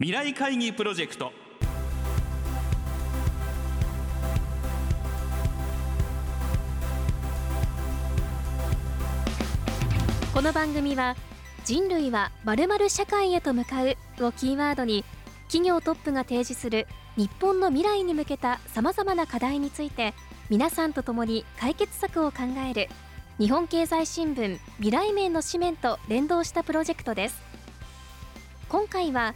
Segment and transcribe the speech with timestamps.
[0.00, 1.32] 未来会議プロジェクト。
[10.32, 11.16] この番組は
[11.64, 13.88] 人類はまるまる社会へと向かう
[14.20, 15.04] をキーワードに
[15.48, 16.86] 企業トップが提示する
[17.16, 20.14] 日本の未来に向けたさまざまな課題について
[20.48, 22.88] 皆さんと共に解決策を考える
[23.38, 27.42] 日本経済新聞未来面の紙面と連動したプロジェクトです。
[28.68, 29.34] 今回は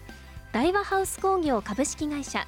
[0.53, 2.47] 大和ハウス工業株式会社。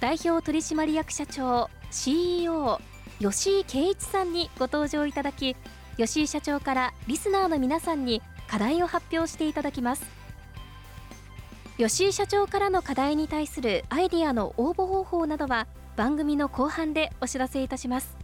[0.00, 2.80] 代表取締役社長 CEO
[3.18, 5.54] 吉井圭一さんにご登場いただき
[5.98, 10.04] 吉井社長からリスナーの皆さんに課題を発表していただきます。
[11.76, 18.16] 吉井社長からの課題に対するアイディアの応募方法などは番組の後半でお知らせいたします。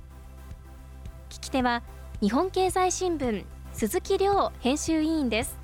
[1.28, 1.82] 聞き手は
[2.22, 3.44] 日本経済新聞
[3.74, 5.61] 鈴木亮編集委員です。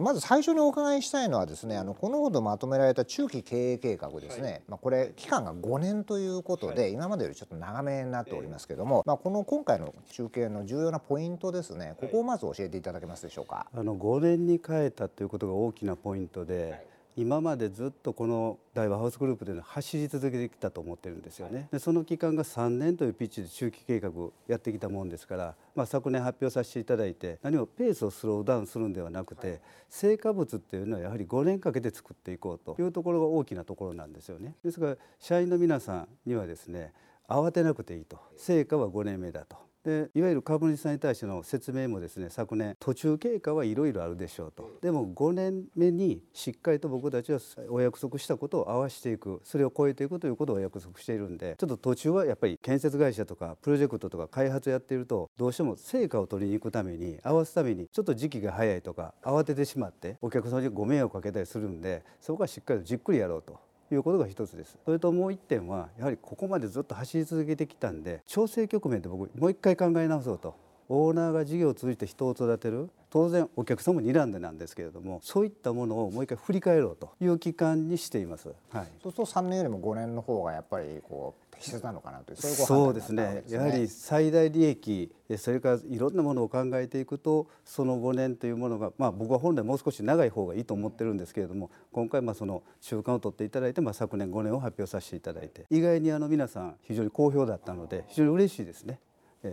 [0.00, 11.94] まず最初にお伺いしたいのはですねあのこのほどまとめられた中期経営計画ですね、はい、まあ、これ期間が5年ということで、はい、今までよりちょっと長めになっておりますけども、まあ、この今回の中継の重要なポイントですね。
[12.00, 13.66] ここをまず教えていただけますでしょうか。
[13.74, 21.68] あの5年に変えたということが大きなポイントで、はい今までずっとこの大和ハウスグループで走り続けてきたと思ってるんですよね。
[21.70, 34.54] でその期間が3年というピッチで中期計画をやってきたもんですから、まあ、昨年発表させていただいて何もペースをスローダウンするんではなくて成果物っていうのはやはり5年かけて作っていこうというところが大きなところなんですよね。
[34.64, 36.92] ですから社員の皆さんにはですね
[37.28, 44.70] 慌てなくていいと成果は5年目だとでいわゆる株主さんに対しての説明もですね昨年途中経過はいろいろあるでしょうと。
[44.80, 63.71] でも5年目にしっかりと僕たちはお約束したことを合わせていくそれを超えていくということをお約束しているんでちょっと途中はやっぱり建設会社とかプロジェクトとか開発をやっているとどうしても成果を取りに行くために合わすためにちょっと時期が早いとか慌ててしまってお客さんにご迷惑をかけたりするんでそこはしっかりとじっくりやろうと。
[63.94, 64.78] いうことが一つです。
[64.84, 70.54] それともう一点はやはりここまでずっと走り続けてきたんで調整局面で僕もう一回考え直そうと
[70.88, 72.90] オーナーが事業を通じて人を育てる。
[73.12, 95.66] 当然お客さんも睨んでなんですけれどもそういったものをもう一回振り返ろうという期間にしています、はい、そうすると3年よりも5年の方がやっぱりこう適切なのかなというそうですね、ね、やはり最大利益それからいろんなものを考えていくとその5年というものが、まあ、僕は本来もう少し長い方がいいと思ってるんですけれども今回まあその中間を取っていただいて、まあ、昨年5年を発表させていただいて。
[95.68, 98.98] 意外にあの皆さん非常に好評だったので非常に嬉しいですね。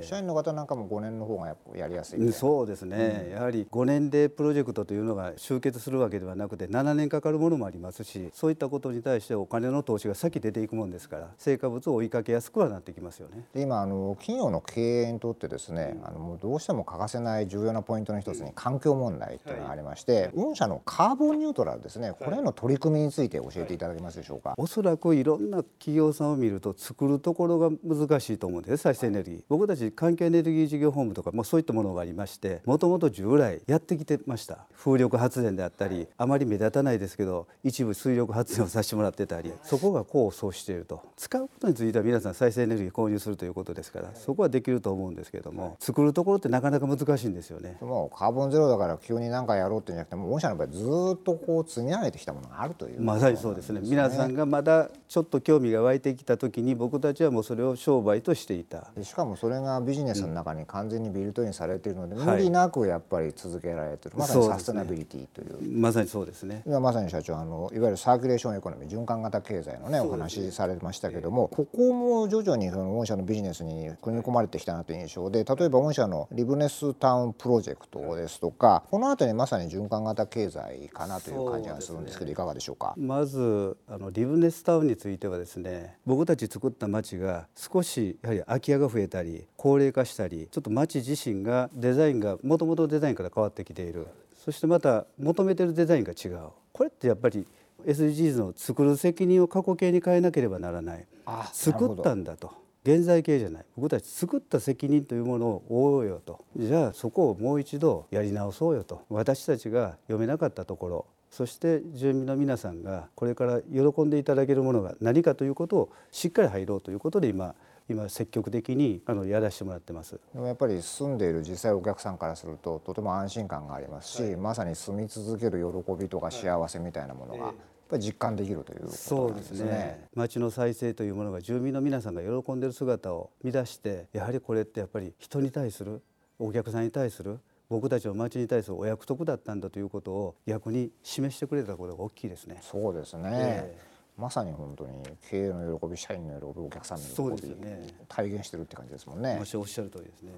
[0.01, 13.45] 社員の方なんかも5年の方がやりやすいそうですね、うん、やはり5年でプロジェクトというのが集結するわけではなくて7年かかるものもありますしそういったことに対してお金の投資が先出ていくもんですから成果物を追いかけやすくはなってきますよね。
[13.53, 22.13] で今あの企業の経営にとってですね、うん、あのもうどうしても欠かせない重要なポイントの一つに環境問題というのがありまして、はい、御社のカーボンニュートラルですね。
[22.19, 34.59] これの取り組みについて教えていただけますでしょうか、はい、おそらくいろんな企業さんを見ると作るところが難しいと思うんです再生エネルギー、はい、僕たち環境エネルギー事業本部とか、まあ、そういったものがありましてもともと従来やってきてました。
[34.77, 41.01] 風力発電であったりあまり目立たないですけど一部水力発電をさせてもらってたりそこが功を奏していると。
[41.17, 47.77] 使うことについては皆さん再生エネルギー購入するということですからそこはできると思うんですけども作るところってなかなか難しいんですよね。
[47.81, 50.83] もうカーボンゼロだから急に何かやろうってんじゃなくても御社の場合ず
[51.15, 53.81] っとこう積み上げてきたものがあるという、ね、まさにそうですね。
[53.83, 58.87] 皆さんがまだちょっと興味が湧いてきた時に僕たちはもうそれを商売としていた。
[59.01, 66.63] しかもそれがビジネスの中に完全にビルトインされているので、無理なくやっぱり続けられてる、まさにサステナビリティという、ね、まさにそうですね。
[66.65, 82.93] 今まさに社長あのいわゆる circulation economy 循環型経済のねお話しされましたけども、ここも徐々にその御社のビジネスに組み込まれてきたなという印象で例えば御社のリブネスタウンプロジェクトですとかこの辺りまさに循環型経済かなという感じがするんですけど、ね、いかがでしょうか？
[82.97, 94.07] まずあのリブネスタウンについてはですね僕たち作った街が少しやはり空き家が増えたり高齢化したりちょっと街自身がデザインがもともとデザインから変わってきている。
[94.33, 96.47] そしてまた求めてるデザインが違う。
[96.71, 97.45] これってやっぱり
[97.85, 101.05] SDGs の作る責任を過去形に変えなければならない。
[101.51, 102.53] 作ったんだと。
[102.85, 103.65] 現在形じゃない。
[103.75, 106.39] 僕たち作った責任というものを負おうよと。
[106.55, 109.01] じゃあそこをもう一度やり直そうよと。
[109.09, 111.05] 私たちが読めなかったところ。
[111.31, 117.55] そして住民の皆さんがこれから喜んでいただけるものが何かということをしっかり入ろうということで今
[117.89, 120.19] 今積極的にあのやらせてもらってます。
[120.33, 127.53] でもやっぱり住んでいる実際お客さんからするととても安心感がありますし、はい、まさに住み続ける喜びとか幸せみたいなものが、やっ
[127.89, 130.07] ぱり実感できるということそうですね。
[130.13, 136.01] 町の再生というものが住民の皆さんが喜んでいる姿を見出してやはりこれってやっぱり人に対する
[136.37, 137.39] お客さんに対する
[137.69, 142.57] 僕たちの町に対するお約束だったんだということを逆に示してくれたことが大きいですね。
[142.61, 143.88] そうですね、えー、
[144.19, 144.91] まさに本当に
[145.29, 149.37] 経営の喜び社員の喜びお客さんの喜び、ね、体現してるって感じですもんね。
[149.39, 150.31] おっしゃる通りですね。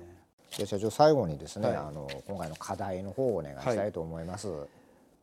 [0.57, 4.49] で社長最後にですね、はい、あの今回の課題の方をお願いしたいと思います。
[4.49, 4.67] はい、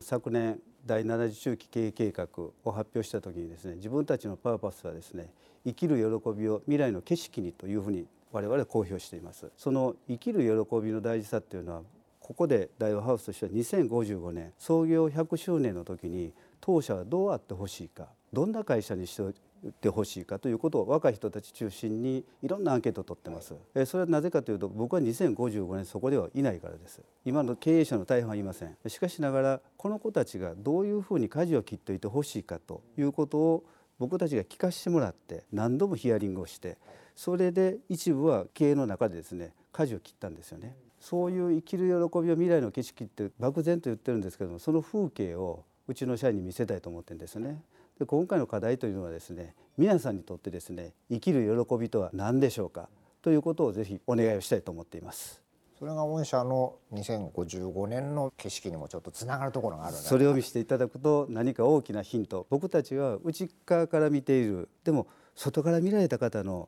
[0.01, 2.27] 昨年第7次中期経営計画
[2.65, 5.29] を発表した時にですね自分たちのパーパスはですね
[5.65, 11.81] 生きる喜びを未来の景色にというふうに我々は公表していますその生きる喜びの大事さっていうのは
[12.19, 19.23] ここで大和ハウスとしては2055年創業100周年の時に当社はどうあってほしいかどんな会社にして
[19.67, 23.55] ってほしいかということを若い人たち中心にいろんなアンケートを取ってます。
[23.75, 27.01] えそれはなぜかというと僕は2055年そこではいないからです。
[27.25, 28.77] 今の経営者の大半はいません。
[28.87, 33.63] しかしながらこの子たちがどういうふうに舵を切っておいてほしいかということを
[33.97, 36.77] 僕たちが聞かせてもらって何度もヒアリングをして
[37.15, 40.75] それで一部は経営の中でですね舵を切ったんですよね。
[41.01, 47.63] そういう生きる喜びを未来の景色って漠然と言ってるんですけどもその風景をうちの社員に見せたいと思ってるんですね。
[47.97, 52.89] で今回の課題というのはですね皆さんにとってですね生きる喜びとは何でしょうか？
[53.23, 55.41] ということをぜひお願いをしたいと思っています。
[55.79, 66.67] それが御社の2055年の景色にもちょっとつながるところがあるそれを見せていただくと何か大きなヒント僕たちは内側から見ているでも外から見られた方の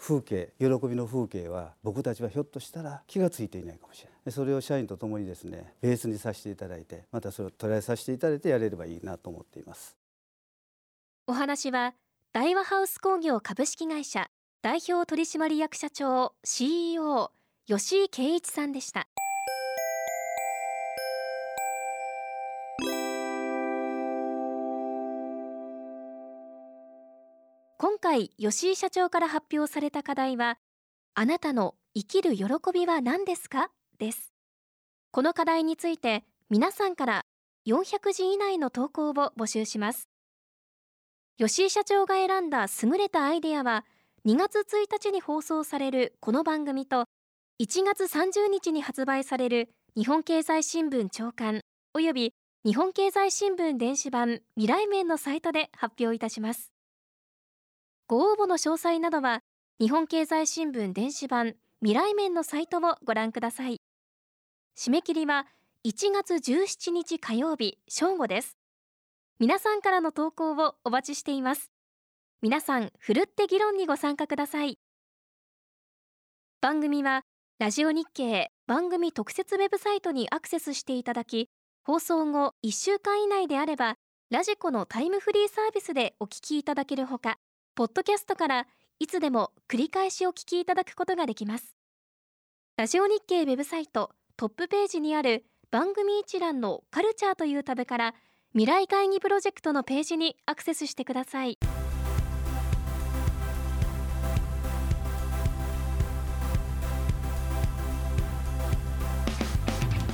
[0.00, 4.32] 風景喜びの風景は僕たちはひょっとしたら気が付いていないかもしれない。
[4.32, 9.96] それを社員と共にですねベースにさせていただいてまたそれを捉えさせていただいてやれればいいなと思っています。
[11.26, 11.94] お話は
[12.32, 14.30] 大和ハウス工業株式会社
[14.62, 17.30] 代表取締役社長 CEO
[17.66, 19.06] 吉井圭一さんでした。
[28.00, 30.56] 回吉井社長から発表された課題は
[31.14, 33.70] あなたの生きる喜びは何ですか？
[33.98, 34.32] です。
[35.10, 37.22] この課題について皆さんから
[37.66, 40.08] 400字以内の投稿を募集します。
[41.36, 43.84] 吉井社長が選んだ優れたアイデアは
[44.26, 47.06] 2月1日に放送されるこの番組と
[47.62, 51.60] 1月30日に発売される日本経済新聞長官
[51.94, 52.32] および
[52.64, 56.72] 日本経済新聞電子版未来面のサイトで発表いたします。
[58.10, 59.44] ご応募の詳細などは
[59.78, 63.76] 日本経済新聞電子版未来面のサイトをご覧ください。
[64.76, 65.46] 締め切りは
[65.86, 68.56] 1月17日火曜日正午です。
[69.38, 71.70] 皆さんからの投稿をお待ちしています。
[72.42, 74.76] 皆さんふるって議論にご参加ください。
[76.60, 77.22] 番組は
[77.60, 81.48] ラジオ日経番組特設ウェブサイトにアクセスしていただき
[81.84, 83.94] 放送後1週間以内であれば
[84.30, 87.38] ラジコのタイムフリーサービスでお聞きいただけるほか
[87.80, 88.66] ポッドキャストから
[88.98, 91.74] いつでも繰り返しお聞きいただくことができます。
[92.76, 98.14] ラジオ日経ウェブサイトトップページにある番組一覧のカルチャーというタブから
[98.52, 101.58] 未来会議プロジェクトのページにアクセスしてください。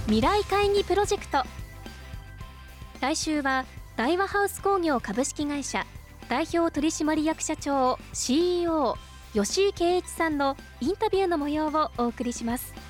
[0.05, 1.43] 未来会議プロジェクト。
[3.01, 3.65] 来週は
[3.97, 5.85] 大和ハウス工業株式会社
[6.29, 8.97] 代表取締役社長 CEO
[9.33, 12.86] 吉井圭一さんのインタビューの模様をお送りします。